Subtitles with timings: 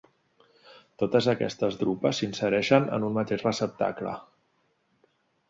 [1.03, 4.17] Totes aquestes drupes s'insereixen en un mateix receptacle.